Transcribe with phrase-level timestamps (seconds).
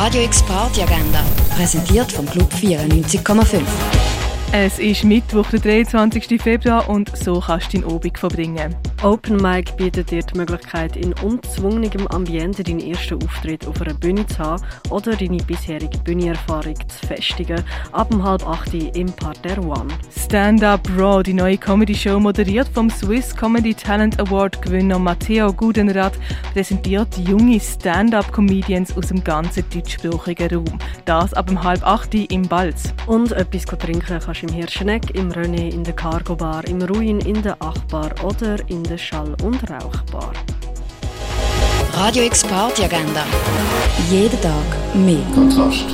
[0.00, 1.24] Radio X Party Agenda,
[1.56, 3.62] präsentiert vom Club 94,5.
[4.52, 6.40] Es ist Mittwoch, der 23.
[6.40, 8.76] Februar und so kannst du deinen Obig verbringen.
[9.04, 14.26] Open Mic bietet dir die Möglichkeit, in unzwungenem Ambiente deinen ersten Auftritt auf einer Bühne
[14.26, 17.62] zu haben oder deine bisherige Bühnenerfahrung zu festigen.
[17.92, 19.86] Ab um halb acht im Parterre One.
[20.18, 26.18] Stand Up Raw, die neue Comedy-Show, moderiert vom Swiss Comedy Talent Award Gewinner Matteo Gudenrath,
[26.52, 30.78] präsentiert junge Stand-Up-Comedians aus dem ganzen deutschsprachigen Raum.
[31.04, 32.92] Das ab um halb acht im Balz.
[33.06, 37.20] Und etwas trinken kannst du im Hirscheneck, im René, in der Cargo Bar, im Ruin,
[37.20, 40.32] in der Achbar oder in der Schall- und Rauchbar.
[41.92, 43.24] Radio X Party Agenda.
[44.10, 44.54] Jeden Tag
[44.94, 45.20] mehr.
[45.34, 45.84] Kontrast.